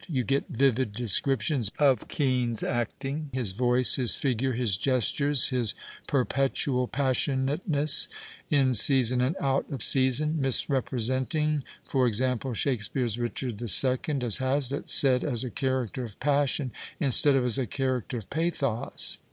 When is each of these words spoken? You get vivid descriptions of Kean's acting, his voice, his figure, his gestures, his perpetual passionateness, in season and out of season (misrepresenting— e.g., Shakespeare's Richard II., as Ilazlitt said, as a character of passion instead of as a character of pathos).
You 0.09 0.23
get 0.23 0.47
vivid 0.49 0.93
descriptions 0.93 1.71
of 1.77 2.07
Kean's 2.07 2.63
acting, 2.63 3.29
his 3.33 3.51
voice, 3.51 3.97
his 3.97 4.15
figure, 4.15 4.53
his 4.53 4.75
gestures, 4.75 5.49
his 5.49 5.75
perpetual 6.07 6.87
passionateness, 6.87 8.07
in 8.49 8.73
season 8.73 9.21
and 9.21 9.35
out 9.39 9.67
of 9.69 9.83
season 9.83 10.41
(misrepresenting— 10.41 11.63
e.g., 11.95 12.35
Shakespeare's 12.53 13.19
Richard 13.19 13.61
II., 13.61 13.65
as 13.67 14.39
Ilazlitt 14.39 14.89
said, 14.89 15.23
as 15.23 15.43
a 15.43 15.51
character 15.51 16.03
of 16.03 16.19
passion 16.19 16.71
instead 16.99 17.35
of 17.35 17.45
as 17.45 17.59
a 17.59 17.67
character 17.67 18.17
of 18.17 18.27
pathos). 18.31 19.19